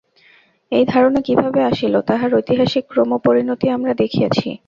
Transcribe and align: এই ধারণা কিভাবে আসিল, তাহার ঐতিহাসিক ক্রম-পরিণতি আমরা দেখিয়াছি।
এই 0.71 0.83
ধারণা 0.85 1.19
কিভাবে 1.21 1.59
আসিল, 1.63 1.93
তাহার 2.01 2.29
ঐতিহাসিক 2.35 2.83
ক্রম-পরিণতি 2.87 3.67
আমরা 3.69 3.93
দেখিয়াছি। 3.93 4.49